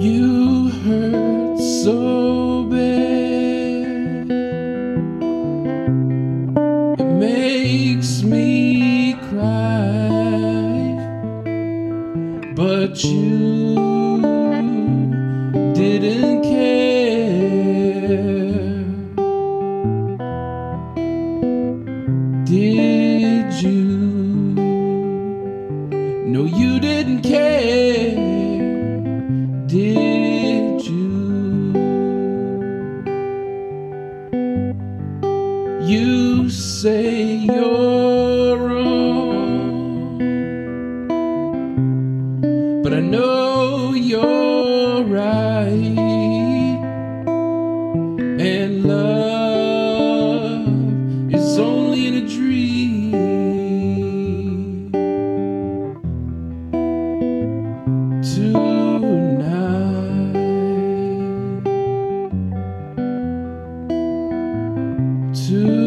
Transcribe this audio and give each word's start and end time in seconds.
You 0.00 0.70
hurt 0.70 1.58
so 1.58 2.64
bad. 2.64 4.30
It 6.98 7.04
makes 7.04 8.22
me 8.22 9.12
cry. 9.28 10.08
But 12.54 13.04
you 13.04 13.76
didn't 15.74 16.44
care. 16.44 17.60
Did 22.46 23.52
you? 23.62 23.84
No, 26.24 26.44
you 26.46 26.80
didn't 26.80 27.20
care. 27.20 27.49
Did 29.70 30.84
you? 30.84 31.70
You 35.86 36.50
say 36.50 37.36
you're 37.36 38.56
wrong, 38.58 40.18
but 42.82 42.92
I 42.92 43.00
know 43.00 43.94
you're 43.94 45.04
right. 45.04 45.99
Tonight. 65.50 65.79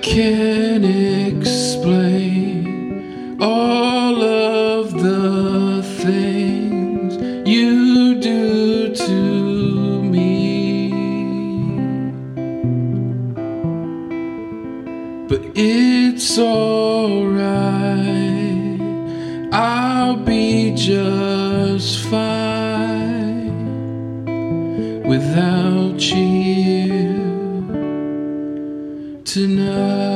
I 0.00 0.02
can't 0.02 0.86
explain 1.36 2.56
all 3.38 4.22
of 4.22 4.94
the 4.94 5.82
things 6.02 7.16
you 7.46 8.18
do 8.18 8.94
to 8.94 10.02
me, 10.02 10.90
but 15.28 15.42
it's 15.54 16.38
alright. 16.38 17.50
I'll 19.52 20.16
be 20.16 20.72
just 20.74 21.98
fine 22.06 23.52
without 25.06 26.00
you 26.00 26.49
tonight. 29.32 30.09